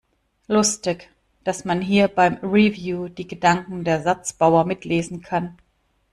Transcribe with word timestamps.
Lustig, 0.47 1.11
dass 1.43 1.63
man 1.63 1.79
hier 1.79 2.07
beim 2.07 2.37
Review 2.37 3.07
die 3.07 3.27
Gedanken 3.27 3.83
der 3.83 4.01
Satzbauer 4.01 4.65
mitlesen 4.65 5.21
kann! 5.21 5.59